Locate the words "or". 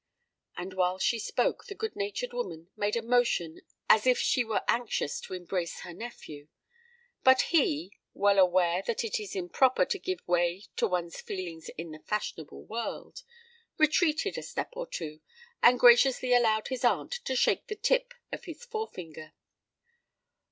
14.73-14.87